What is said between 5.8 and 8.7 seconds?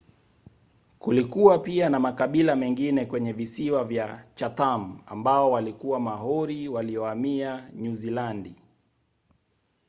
maori waliohamia nyuzilandi